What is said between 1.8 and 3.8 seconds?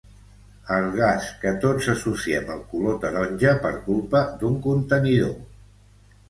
associem al color taronja per